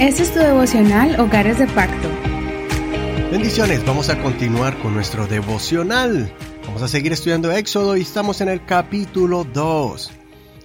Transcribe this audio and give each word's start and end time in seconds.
Este 0.00 0.24
es 0.24 0.32
tu 0.32 0.40
devocional 0.40 1.20
Hogares 1.20 1.58
de 1.58 1.66
Pacto. 1.68 2.08
Bendiciones, 3.30 3.86
vamos 3.86 4.08
a 4.08 4.20
continuar 4.20 4.76
con 4.78 4.94
nuestro 4.94 5.28
devocional. 5.28 6.32
Vamos 6.66 6.82
a 6.82 6.88
seguir 6.88 7.12
estudiando 7.12 7.52
Éxodo 7.52 7.96
y 7.96 8.02
estamos 8.02 8.40
en 8.40 8.48
el 8.48 8.64
capítulo 8.64 9.44
2. 9.44 10.10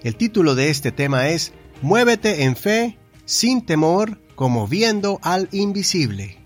El 0.04 0.16
título 0.16 0.56
de 0.56 0.70
este 0.70 0.92
tema 0.92 1.30
es 1.30 1.54
Muévete 1.82 2.46
en 2.46 2.56
fe, 2.56 2.98
sin 3.26 3.66
temor, 3.66 4.20
como 4.36 4.68
viendo 4.68 5.20
al 5.22 5.50
invisible. 5.52 6.38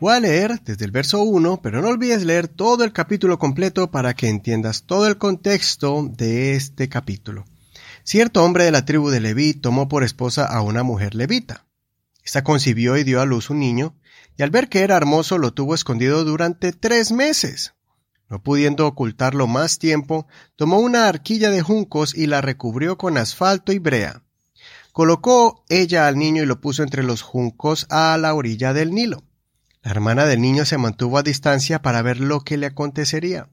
Voy 0.00 0.12
a 0.12 0.20
leer 0.20 0.60
desde 0.64 0.84
el 0.84 0.90
verso 0.90 1.22
1, 1.22 1.60
pero 1.62 1.80
no 1.80 1.88
olvides 1.88 2.24
leer 2.24 2.48
todo 2.48 2.82
el 2.82 2.92
capítulo 2.92 3.38
completo 3.38 3.90
para 3.90 4.14
que 4.14 4.28
entiendas 4.28 4.82
todo 4.82 5.06
el 5.06 5.18
contexto 5.18 6.10
de 6.10 6.56
este 6.56 6.88
capítulo. 6.88 7.44
Cierto 8.06 8.44
hombre 8.44 8.64
de 8.64 8.70
la 8.70 8.84
tribu 8.84 9.08
de 9.08 9.18
Leví 9.18 9.54
tomó 9.54 9.88
por 9.88 10.04
esposa 10.04 10.44
a 10.44 10.60
una 10.60 10.82
mujer 10.82 11.14
levita. 11.14 11.64
Esta 12.22 12.44
concibió 12.44 12.98
y 12.98 13.02
dio 13.02 13.22
a 13.22 13.24
luz 13.24 13.48
un 13.48 13.58
niño, 13.58 13.96
y 14.36 14.42
al 14.42 14.50
ver 14.50 14.68
que 14.68 14.82
era 14.82 14.96
hermoso 14.96 15.38
lo 15.38 15.54
tuvo 15.54 15.74
escondido 15.74 16.22
durante 16.22 16.72
tres 16.72 17.12
meses. 17.12 17.72
No 18.28 18.42
pudiendo 18.42 18.86
ocultarlo 18.86 19.46
más 19.46 19.78
tiempo, 19.78 20.26
tomó 20.54 20.80
una 20.80 21.08
arquilla 21.08 21.50
de 21.50 21.62
juncos 21.62 22.14
y 22.14 22.26
la 22.26 22.42
recubrió 22.42 22.98
con 22.98 23.16
asfalto 23.16 23.72
y 23.72 23.78
brea. 23.78 24.22
Colocó 24.92 25.64
ella 25.70 26.06
al 26.06 26.18
niño 26.18 26.42
y 26.42 26.46
lo 26.46 26.60
puso 26.60 26.82
entre 26.82 27.02
los 27.02 27.22
juncos 27.22 27.86
a 27.88 28.18
la 28.18 28.34
orilla 28.34 28.74
del 28.74 28.92
Nilo. 28.92 29.24
La 29.82 29.90
hermana 29.90 30.26
del 30.26 30.42
niño 30.42 30.66
se 30.66 30.76
mantuvo 30.76 31.16
a 31.16 31.22
distancia 31.22 31.80
para 31.80 32.02
ver 32.02 32.20
lo 32.20 32.40
que 32.40 32.58
le 32.58 32.66
acontecería. 32.66 33.48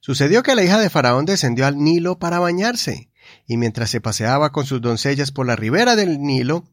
Sucedió 0.00 0.42
que 0.42 0.54
la 0.54 0.64
hija 0.64 0.78
de 0.78 0.90
Faraón 0.90 1.24
descendió 1.24 1.66
al 1.66 1.78
Nilo 1.78 2.18
para 2.18 2.38
bañarse, 2.38 3.09
y 3.46 3.56
mientras 3.56 3.90
se 3.90 4.00
paseaba 4.00 4.52
con 4.52 4.66
sus 4.66 4.80
doncellas 4.80 5.32
por 5.32 5.46
la 5.46 5.56
ribera 5.56 5.96
del 5.96 6.20
Nilo, 6.20 6.64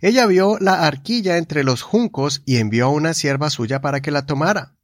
ella 0.00 0.26
vio 0.26 0.58
la 0.58 0.86
arquilla 0.86 1.36
entre 1.36 1.64
los 1.64 1.82
juncos 1.82 2.42
y 2.44 2.56
envió 2.56 2.86
a 2.86 2.90
una 2.90 3.14
sierva 3.14 3.50
suya 3.50 3.80
para 3.80 4.00
que 4.00 4.10
la 4.10 4.26
tomara. 4.26 4.74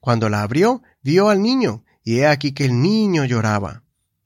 Cuando 0.00 0.28
la 0.28 0.42
abrió, 0.42 0.82
vio 1.02 1.28
al 1.28 1.40
niño, 1.40 1.84
y 2.02 2.18
he 2.18 2.26
aquí 2.26 2.52
que 2.52 2.66
el 2.66 2.82
niño 2.82 3.24
lloraba. 3.24 3.82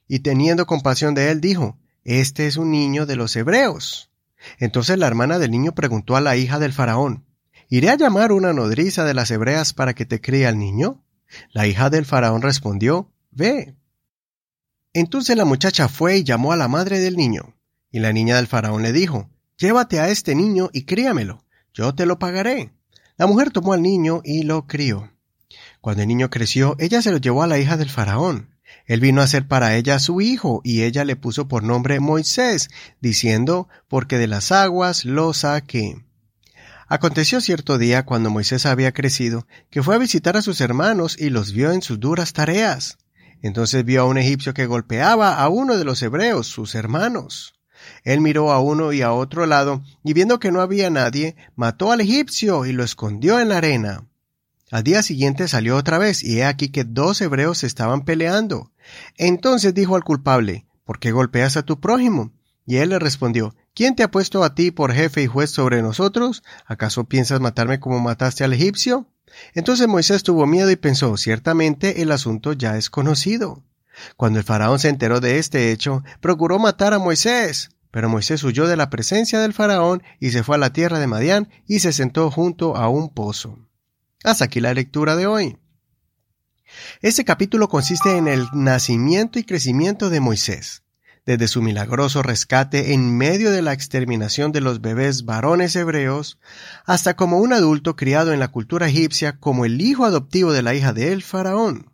Y 0.08 0.20
teniendo 0.20 0.66
compasión 0.66 1.14
de 1.14 1.30
él, 1.30 1.40
dijo, 1.40 1.78
Este 2.04 2.46
es 2.46 2.56
un 2.56 2.70
niño 2.70 3.06
de 3.06 3.16
los 3.16 3.36
hebreos. 3.36 4.10
Entonces 4.58 4.98
la 4.98 5.06
hermana 5.06 5.38
del 5.38 5.50
niño 5.50 5.74
preguntó 5.74 6.16
a 6.16 6.20
la 6.20 6.36
hija 6.36 6.58
del 6.58 6.72
faraón, 6.72 7.24
¿Iré 7.68 7.90
a 7.90 7.96
llamar 7.96 8.32
una 8.32 8.52
nodriza 8.52 9.04
de 9.04 9.14
las 9.14 9.30
hebreas 9.30 9.74
para 9.74 9.94
que 9.94 10.06
te 10.06 10.20
críe 10.20 10.46
al 10.46 10.58
niño? 10.58 11.04
La 11.52 11.66
hija 11.66 11.90
del 11.90 12.06
faraón 12.06 12.40
respondió, 12.40 13.12
Ve. 13.30 13.74
Entonces 14.98 15.36
la 15.36 15.44
muchacha 15.44 15.88
fue 15.88 16.18
y 16.18 16.24
llamó 16.24 16.50
a 16.50 16.56
la 16.56 16.66
madre 16.66 16.98
del 16.98 17.16
niño, 17.16 17.54
y 17.92 18.00
la 18.00 18.12
niña 18.12 18.34
del 18.34 18.48
faraón 18.48 18.82
le 18.82 18.92
dijo, 18.92 19.30
Llévate 19.56 20.00
a 20.00 20.08
este 20.08 20.34
niño 20.34 20.70
y 20.72 20.86
críamelo, 20.86 21.44
yo 21.72 21.94
te 21.94 22.04
lo 22.04 22.18
pagaré. 22.18 22.72
La 23.16 23.28
mujer 23.28 23.52
tomó 23.52 23.74
al 23.74 23.82
niño 23.82 24.22
y 24.24 24.42
lo 24.42 24.66
crió. 24.66 25.12
Cuando 25.80 26.02
el 26.02 26.08
niño 26.08 26.30
creció, 26.30 26.74
ella 26.80 27.00
se 27.00 27.12
lo 27.12 27.18
llevó 27.18 27.44
a 27.44 27.46
la 27.46 27.60
hija 27.60 27.76
del 27.76 27.90
faraón. 27.90 28.56
Él 28.86 28.98
vino 28.98 29.22
a 29.22 29.28
ser 29.28 29.46
para 29.46 29.76
ella 29.76 30.00
su 30.00 30.20
hijo, 30.20 30.62
y 30.64 30.82
ella 30.82 31.04
le 31.04 31.14
puso 31.14 31.46
por 31.46 31.62
nombre 31.62 32.00
Moisés, 32.00 32.68
diciendo, 33.00 33.68
porque 33.86 34.18
de 34.18 34.26
las 34.26 34.50
aguas 34.50 35.04
lo 35.04 35.32
saqué. 35.32 36.04
Aconteció 36.88 37.40
cierto 37.40 37.78
día, 37.78 38.04
cuando 38.04 38.30
Moisés 38.30 38.66
había 38.66 38.90
crecido, 38.90 39.46
que 39.70 39.80
fue 39.80 39.94
a 39.94 39.98
visitar 39.98 40.36
a 40.36 40.42
sus 40.42 40.60
hermanos 40.60 41.16
y 41.16 41.30
los 41.30 41.52
vio 41.52 41.70
en 41.70 41.82
sus 41.82 42.00
duras 42.00 42.32
tareas. 42.32 42.98
Entonces 43.42 43.84
vio 43.84 44.02
a 44.02 44.04
un 44.04 44.18
egipcio 44.18 44.54
que 44.54 44.66
golpeaba 44.66 45.36
a 45.36 45.48
uno 45.48 45.76
de 45.76 45.84
los 45.84 46.02
hebreos, 46.02 46.46
sus 46.46 46.74
hermanos. 46.74 47.54
Él 48.04 48.20
miró 48.20 48.50
a 48.50 48.60
uno 48.60 48.92
y 48.92 49.02
a 49.02 49.12
otro 49.12 49.46
lado, 49.46 49.82
y 50.02 50.12
viendo 50.12 50.40
que 50.40 50.50
no 50.50 50.60
había 50.60 50.90
nadie, 50.90 51.36
mató 51.54 51.92
al 51.92 52.00
egipcio 52.00 52.66
y 52.66 52.72
lo 52.72 52.82
escondió 52.84 53.40
en 53.40 53.50
la 53.50 53.58
arena. 53.58 54.04
Al 54.70 54.82
día 54.82 55.02
siguiente 55.02 55.48
salió 55.48 55.76
otra 55.76 55.98
vez, 55.98 56.22
y 56.22 56.38
he 56.38 56.44
aquí 56.44 56.68
que 56.68 56.84
dos 56.84 57.20
hebreos 57.20 57.64
estaban 57.64 58.04
peleando. 58.04 58.72
Entonces 59.16 59.74
dijo 59.74 59.96
al 59.96 60.04
culpable, 60.04 60.66
¿Por 60.84 60.98
qué 60.98 61.12
golpeas 61.12 61.56
a 61.56 61.62
tu 61.62 61.80
prójimo? 61.80 62.32
Y 62.66 62.76
él 62.76 62.90
le 62.90 62.98
respondió, 62.98 63.54
¿Quién 63.74 63.94
te 63.94 64.02
ha 64.02 64.10
puesto 64.10 64.42
a 64.42 64.54
ti 64.54 64.70
por 64.70 64.92
jefe 64.92 65.22
y 65.22 65.26
juez 65.26 65.50
sobre 65.50 65.82
nosotros? 65.82 66.42
¿Acaso 66.66 67.04
piensas 67.04 67.40
matarme 67.40 67.78
como 67.78 68.00
mataste 68.00 68.44
al 68.44 68.52
egipcio? 68.52 69.06
Entonces 69.54 69.88
Moisés 69.88 70.22
tuvo 70.22 70.46
miedo 70.46 70.70
y 70.70 70.76
pensó, 70.76 71.16
ciertamente 71.16 72.02
el 72.02 72.12
asunto 72.12 72.52
ya 72.52 72.76
es 72.76 72.90
conocido. 72.90 73.62
Cuando 74.16 74.38
el 74.38 74.44
faraón 74.44 74.78
se 74.78 74.88
enteró 74.88 75.20
de 75.20 75.38
este 75.38 75.72
hecho, 75.72 76.04
procuró 76.20 76.58
matar 76.58 76.94
a 76.94 76.98
Moisés. 76.98 77.70
Pero 77.90 78.08
Moisés 78.08 78.44
huyó 78.44 78.66
de 78.66 78.76
la 78.76 78.90
presencia 78.90 79.40
del 79.40 79.54
faraón 79.54 80.02
y 80.20 80.30
se 80.30 80.42
fue 80.42 80.56
a 80.56 80.58
la 80.58 80.72
tierra 80.72 80.98
de 80.98 81.06
Madián 81.06 81.48
y 81.66 81.80
se 81.80 81.92
sentó 81.92 82.30
junto 82.30 82.76
a 82.76 82.88
un 82.88 83.12
pozo. 83.12 83.58
Hasta 84.24 84.44
aquí 84.44 84.60
la 84.60 84.74
lectura 84.74 85.16
de 85.16 85.26
hoy. 85.26 85.58
Este 87.00 87.24
capítulo 87.24 87.68
consiste 87.68 88.18
en 88.18 88.28
el 88.28 88.46
nacimiento 88.52 89.38
y 89.38 89.44
crecimiento 89.44 90.10
de 90.10 90.20
Moisés 90.20 90.82
desde 91.28 91.46
su 91.46 91.60
milagroso 91.60 92.22
rescate 92.22 92.94
en 92.94 93.14
medio 93.14 93.50
de 93.50 93.60
la 93.60 93.74
exterminación 93.74 94.50
de 94.50 94.62
los 94.62 94.80
bebés 94.80 95.26
varones 95.26 95.76
hebreos, 95.76 96.38
hasta 96.86 97.16
como 97.16 97.36
un 97.36 97.52
adulto 97.52 97.96
criado 97.96 98.32
en 98.32 98.40
la 98.40 98.48
cultura 98.48 98.88
egipcia 98.88 99.38
como 99.38 99.66
el 99.66 99.78
hijo 99.82 100.06
adoptivo 100.06 100.54
de 100.54 100.62
la 100.62 100.74
hija 100.74 100.94
de 100.94 101.12
el 101.12 101.22
faraón. 101.22 101.92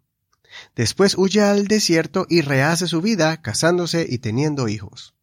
Después 0.76 1.16
huye 1.18 1.40
al 1.40 1.66
desierto 1.66 2.26
y 2.30 2.42
rehace 2.42 2.86
su 2.86 3.00
vida 3.00 3.42
casándose 3.42 4.06
y 4.08 4.18
teniendo 4.18 4.68
hijos. 4.68 5.16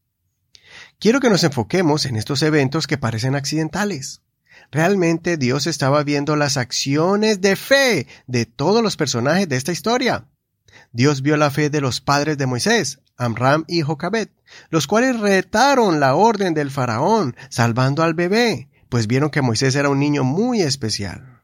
Quiero 1.00 1.22
que 1.22 1.30
nos 1.30 1.46
enfoquemos 1.46 2.06
en 2.06 2.18
estos 2.18 2.44
eventos 2.44 2.88
que 2.88 2.98
parecen 2.98 3.34
accidentales. 3.34 4.24
Realmente 4.72 5.38
Dios 5.38 5.68
estaba 5.68 6.04
viendo 6.04 6.36
las 6.36 6.58
acciones 6.58 7.40
de 7.40 7.56
fe 7.56 8.08
de 8.28 8.46
todos 8.46 8.84
los 8.84 8.98
personajes 8.98 9.48
de 9.48 9.56
esta 9.56 9.72
historia. 9.72 10.28
Dios 10.92 11.22
vio 11.22 11.38
la 11.38 11.52
fe 11.52 11.70
de 11.70 11.82
los 11.82 12.02
padres 12.02 12.38
de 12.38 12.46
Moisés, 12.46 13.00
Amram 13.18 13.66
y 13.68 13.82
Jocabet, 13.82 14.32
los 14.70 14.88
cuales 14.88 15.20
retaron 15.20 16.00
la 16.00 16.16
orden 16.16 16.54
del 16.54 16.72
faraón, 16.72 17.36
salvando 17.50 18.04
al 18.04 18.14
bebé, 18.14 18.70
pues 18.90 19.08
vieron 19.08 19.30
que 19.30 19.42
Moisés 19.42 19.76
era 19.76 19.90
un 19.90 20.00
niño 20.00 20.24
muy 20.24 20.62
especial. 20.62 21.42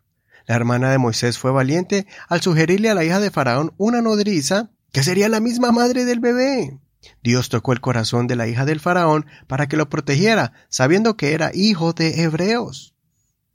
La 0.48 0.56
hermana 0.56 0.90
de 0.92 0.98
Moisés 0.98 1.38
fue 1.38 1.52
valiente 1.52 2.08
al 2.30 2.42
sugerirle 2.42 2.90
a 2.90 2.94
la 2.94 3.04
hija 3.04 3.20
de 3.20 3.32
faraón 3.32 3.74
una 3.78 4.02
nodriza 4.02 4.72
que 4.92 5.04
sería 5.04 5.30
la 5.30 5.40
misma 5.40 5.72
madre 5.72 6.06
del 6.06 6.20
bebé. 6.20 6.80
Dios 7.22 7.50
tocó 7.50 7.74
el 7.74 7.82
corazón 7.82 8.28
de 8.28 8.36
la 8.36 8.48
hija 8.48 8.66
del 8.66 8.80
faraón 8.80 9.26
para 9.48 9.68
que 9.68 9.78
lo 9.78 9.90
protegiera, 9.90 10.54
sabiendo 10.70 11.18
que 11.18 11.34
era 11.34 11.52
hijo 11.54 11.94
de 11.94 12.24
hebreos. 12.24 12.96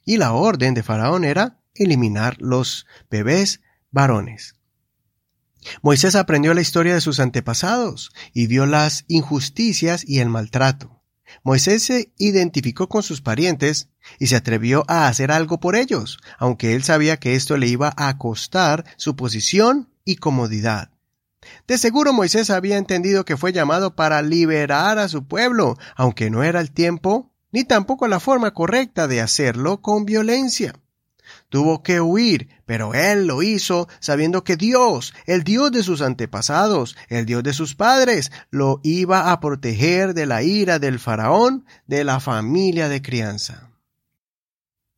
Y 0.04 0.18
la 0.18 0.32
orden 0.32 0.74
de 0.74 0.82
faraón 0.82 1.24
era 1.24 1.58
eliminar 1.74 2.36
los 2.40 2.86
bebés 3.10 3.60
varones. 3.90 4.56
Moisés 5.82 6.14
aprendió 6.14 6.54
la 6.54 6.60
historia 6.60 6.94
de 6.94 7.00
sus 7.00 7.20
antepasados 7.20 8.12
y 8.32 8.46
vio 8.46 8.66
las 8.66 9.04
injusticias 9.08 10.04
y 10.06 10.20
el 10.20 10.28
maltrato. 10.28 11.02
Moisés 11.44 11.82
se 11.84 12.12
identificó 12.18 12.88
con 12.88 13.02
sus 13.02 13.20
parientes 13.20 13.88
y 14.18 14.26
se 14.26 14.36
atrevió 14.36 14.84
a 14.88 15.08
hacer 15.08 15.30
algo 15.30 15.60
por 15.60 15.76
ellos, 15.76 16.18
aunque 16.38 16.74
él 16.74 16.82
sabía 16.82 17.18
que 17.18 17.34
esto 17.34 17.56
le 17.56 17.68
iba 17.68 17.92
a 17.96 18.18
costar 18.18 18.84
su 18.96 19.16
posición 19.16 19.88
y 20.04 20.16
comodidad. 20.16 20.90
De 21.66 21.78
seguro 21.78 22.12
Moisés 22.12 22.50
había 22.50 22.76
entendido 22.76 23.24
que 23.24 23.36
fue 23.36 23.52
llamado 23.52 23.96
para 23.96 24.22
liberar 24.22 24.98
a 24.98 25.08
su 25.08 25.26
pueblo, 25.26 25.76
aunque 25.96 26.30
no 26.30 26.42
era 26.42 26.60
el 26.60 26.70
tiempo 26.70 27.32
ni 27.50 27.64
tampoco 27.64 28.08
la 28.08 28.20
forma 28.20 28.52
correcta 28.54 29.08
de 29.08 29.20
hacerlo 29.20 29.82
con 29.82 30.04
violencia. 30.04 30.74
Tuvo 31.52 31.82
que 31.82 32.00
huir, 32.00 32.48
pero 32.64 32.94
él 32.94 33.26
lo 33.26 33.42
hizo 33.42 33.86
sabiendo 34.00 34.42
que 34.42 34.56
Dios, 34.56 35.12
el 35.26 35.44
Dios 35.44 35.70
de 35.70 35.82
sus 35.82 36.00
antepasados, 36.00 36.96
el 37.10 37.26
Dios 37.26 37.42
de 37.42 37.52
sus 37.52 37.74
padres, 37.74 38.32
lo 38.50 38.80
iba 38.82 39.30
a 39.30 39.38
proteger 39.38 40.14
de 40.14 40.24
la 40.24 40.42
ira 40.42 40.78
del 40.78 40.98
faraón, 40.98 41.66
de 41.86 42.04
la 42.04 42.20
familia 42.20 42.88
de 42.88 43.02
crianza. 43.02 43.70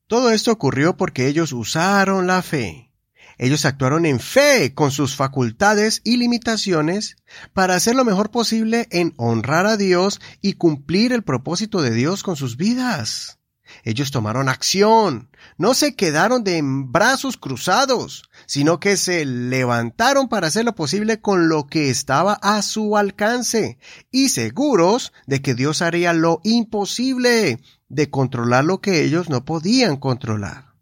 Todo 0.07 0.31
esto 0.31 0.53
ocurrió 0.53 0.97
porque 0.97 1.27
ellos 1.27 1.53
usaron 1.53 2.29
la 2.29 2.41
fe. 2.41 2.93
Ellos 3.37 3.65
actuaron 3.65 4.07
en 4.07 4.21
fe 4.21 4.75
con 4.75 4.93
sus 4.93 5.17
facultades 5.17 6.03
y 6.05 6.19
limitaciones 6.19 7.17
para 7.53 7.75
hacer 7.75 7.97
lo 7.97 8.05
mejor 8.05 8.31
posible 8.31 8.87
en 8.93 9.13
honrar 9.17 9.67
a 9.67 9.77
Dios 9.77 10.21
y 10.41 10.53
cumplir 10.53 11.13
el 11.13 11.25
propósito 11.25 11.83
de 11.83 11.91
Dios 11.91 12.23
con 12.23 12.37
sus 12.37 12.57
vidas. 12.57 13.41
Ellos 13.83 14.11
tomaron 14.11 14.49
acción, 14.49 15.29
no 15.59 15.75
se 15.75 15.95
quedaron 15.95 16.45
de 16.45 16.61
brazos 16.63 17.37
cruzados, 17.37 18.29
sino 18.47 18.81
que 18.81 18.97
se 18.97 19.25
levantaron 19.25 20.29
para 20.29 20.47
hacer 20.47 20.65
lo 20.65 20.75
posible 20.75 21.21
con 21.21 21.49
lo 21.49 21.67
que 21.67 21.91
estaba 21.91 22.35
a 22.35 22.63
su 22.63 22.97
alcance, 22.97 23.79
y 24.11 24.29
seguros 24.29 25.13
de 25.27 25.43
que 25.43 25.55
Dios 25.55 25.83
haría 25.83 26.13
lo 26.13 26.41
imposible 26.45 27.61
de 27.89 28.11
controlar 28.11 28.65
lo 28.65 28.81
que 28.81 29.05
ellos 29.05 29.29
no 29.29 29.45
podían 29.45 29.97
controlar. 29.97 30.74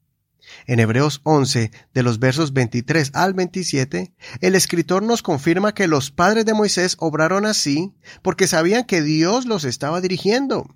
En 0.66 0.80
Hebreos 0.80 1.20
11, 1.24 1.70
de 1.94 2.02
los 2.02 2.18
versos 2.18 2.52
23 2.52 3.10
al 3.14 3.34
27, 3.34 4.12
el 4.40 4.54
escritor 4.54 5.02
nos 5.02 5.22
confirma 5.22 5.74
que 5.74 5.88
los 5.88 6.10
padres 6.10 6.44
de 6.44 6.54
Moisés 6.54 6.96
obraron 6.98 7.46
así 7.46 7.92
porque 8.22 8.46
sabían 8.46 8.84
que 8.84 9.02
Dios 9.02 9.46
los 9.46 9.64
estaba 9.64 10.00
dirigiendo. 10.00 10.66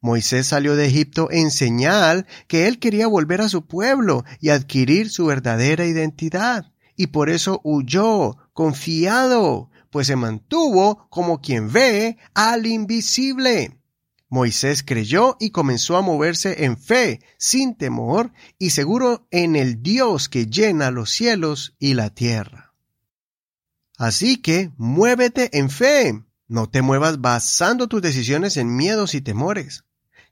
Moisés 0.00 0.46
salió 0.46 0.76
de 0.76 0.86
Egipto 0.86 1.28
en 1.30 1.50
señal 1.50 2.26
que 2.46 2.66
él 2.66 2.78
quería 2.78 3.06
volver 3.06 3.40
a 3.40 3.48
su 3.48 3.66
pueblo 3.66 4.24
y 4.40 4.50
adquirir 4.50 5.10
su 5.10 5.26
verdadera 5.26 5.84
identidad, 5.84 6.72
y 6.96 7.08
por 7.08 7.28
eso 7.28 7.60
huyó, 7.64 8.36
confiado, 8.52 9.70
pues 9.90 10.06
se 10.06 10.16
mantuvo 10.16 11.08
como 11.10 11.40
quien 11.40 11.72
ve 11.72 12.18
al 12.34 12.66
invisible. 12.66 13.78
Moisés 14.28 14.82
creyó 14.82 15.36
y 15.38 15.50
comenzó 15.50 15.96
a 15.96 16.02
moverse 16.02 16.64
en 16.64 16.76
fe, 16.76 17.20
sin 17.38 17.76
temor 17.76 18.32
y 18.58 18.70
seguro 18.70 19.26
en 19.30 19.56
el 19.56 19.82
Dios 19.82 20.28
que 20.28 20.46
llena 20.46 20.90
los 20.90 21.10
cielos 21.10 21.74
y 21.78 21.94
la 21.94 22.10
tierra. 22.10 22.74
Así 23.96 24.38
que 24.38 24.72
muévete 24.76 25.56
en 25.56 25.70
fe, 25.70 26.24
no 26.48 26.68
te 26.68 26.82
muevas 26.82 27.20
basando 27.20 27.88
tus 27.88 28.02
decisiones 28.02 28.56
en 28.56 28.74
miedos 28.74 29.14
y 29.14 29.20
temores. 29.20 29.84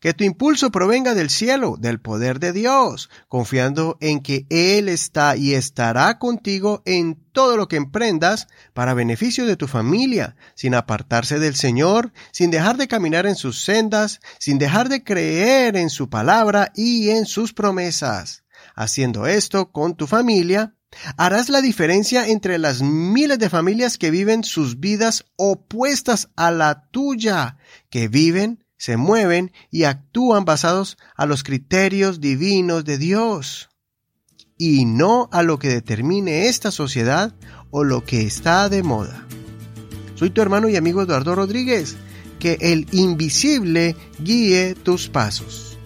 Que 0.03 0.15
tu 0.15 0.25
impulso 0.25 0.73
provenga 0.73 1.15
del 1.15 1.31
cielo, 1.31 1.77
del 1.79 2.01
poder 2.01 2.41
de 2.41 2.53
Dios, 2.53 3.09
confiando 3.29 3.99
en 4.01 4.21
que 4.21 4.47
Él 4.51 4.89
está 4.89 5.37
y 5.37 5.55
estará 5.55 6.19
contigo 6.19 6.83
en 6.87 7.15
todo 7.31 7.57
lo 7.57 7.69
que 7.69 7.77
emprendas 7.77 8.49
para 8.75 8.95
beneficio 8.95 9.47
de 9.47 9.57
tu 9.57 9.69
familia, 9.69 10.35
sin 10.57 10.75
apartarse 10.75 11.39
del 11.39 11.55
Señor, 11.55 12.13
sin 12.33 12.51
dejar 12.51 12.79
de 12.79 12.89
caminar 12.89 13.27
en 13.27 13.37
sus 13.37 13.63
sendas, 13.63 14.19
sin 14.41 14.59
dejar 14.59 14.89
de 14.89 15.05
creer 15.05 15.77
en 15.77 15.89
su 15.89 16.11
palabra 16.11 16.73
y 16.75 17.11
en 17.11 17.25
sus 17.25 17.53
promesas. 17.53 18.43
Haciendo 18.75 19.29
esto 19.29 19.71
con 19.71 19.95
tu 19.95 20.09
familia, 20.09 20.75
harás 21.17 21.49
la 21.49 21.61
diferencia 21.61 22.27
entre 22.27 22.59
las 22.59 22.83
miles 22.83 23.39
de 23.39 23.49
familias 23.49 23.99
que 23.99 24.11
viven 24.11 24.43
sus 24.43 24.81
vidas 24.81 25.27
opuestas 25.37 26.31
a 26.35 26.51
la 26.51 26.89
tuya, 26.91 27.57
que 27.89 28.09
viven 28.09 28.62
se 28.83 28.97
mueven 28.97 29.53
y 29.71 29.85
actúan 29.85 30.45
basados 30.45 30.99
a 31.15 31.25
los 31.25 31.45
criterios 31.45 32.21
divinos 32.21 32.85
de 32.85 32.99
Dios 32.99 33.69
y 34.59 34.87
no 34.87 35.29
a 35.31 35.45
lo 35.45 35.61
que 35.61 35.69
determine 35.69 36.49
esta 36.49 36.73
sociedad 36.73 37.33
o 37.71 37.85
lo 37.85 38.05
que 38.05 38.23
está 38.23 38.69
de 38.69 38.83
moda. 38.83 39.25
Soy 40.17 40.31
tu 40.31 40.43
hermano 40.43 40.69
y 40.69 40.75
amigo 40.75 41.01
Eduardo 41.01 41.37
Rodríguez. 41.37 41.95
Que 42.41 42.59
el 42.61 42.89
invisible 42.91 43.95
guíe 44.19 44.75
tus 44.75 45.09
pasos. 45.09 45.79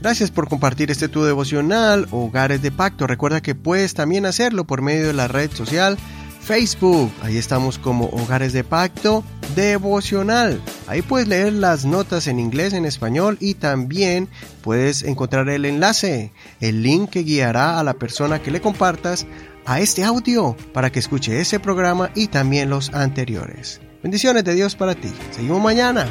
Gracias 0.00 0.30
por 0.30 0.48
compartir 0.48 0.90
este 0.90 1.08
tu 1.08 1.24
devocional, 1.24 2.08
Hogares 2.10 2.62
de 2.62 2.72
Pacto. 2.72 3.06
Recuerda 3.06 3.42
que 3.42 3.54
puedes 3.54 3.92
también 3.92 4.24
hacerlo 4.24 4.64
por 4.66 4.80
medio 4.80 5.08
de 5.08 5.12
la 5.12 5.28
red 5.28 5.50
social 5.52 5.98
Facebook. 6.40 7.12
Ahí 7.20 7.36
estamos 7.36 7.78
como 7.78 8.06
Hogares 8.06 8.54
de 8.54 8.64
Pacto 8.64 9.22
Devocional. 9.54 10.58
Ahí 10.86 11.00
puedes 11.00 11.28
leer 11.28 11.52
las 11.54 11.84
notas 11.86 12.26
en 12.26 12.38
inglés, 12.38 12.74
en 12.74 12.84
español 12.84 13.38
y 13.40 13.54
también 13.54 14.28
puedes 14.62 15.02
encontrar 15.02 15.48
el 15.48 15.64
enlace, 15.64 16.32
el 16.60 16.82
link 16.82 17.10
que 17.10 17.22
guiará 17.22 17.78
a 17.80 17.84
la 17.84 17.94
persona 17.94 18.42
que 18.42 18.50
le 18.50 18.60
compartas 18.60 19.26
a 19.64 19.80
este 19.80 20.04
audio 20.04 20.56
para 20.74 20.90
que 20.90 20.98
escuche 20.98 21.40
ese 21.40 21.58
programa 21.58 22.10
y 22.14 22.26
también 22.26 22.68
los 22.68 22.92
anteriores. 22.92 23.80
Bendiciones 24.02 24.44
de 24.44 24.54
Dios 24.54 24.76
para 24.76 24.94
ti. 24.94 25.10
Seguimos 25.30 25.62
mañana. 25.62 26.06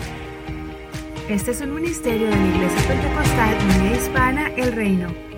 Este 1.30 1.52
es 1.52 1.62
un 1.62 1.76
ministerio 1.76 2.28
de 2.28 2.36
la 2.36 2.48
Iglesia 2.48 2.88
Pentecostal 2.88 3.56
Unida 3.78 3.96
Hispana 3.96 4.48
El 4.58 4.74
Reino. 4.74 5.33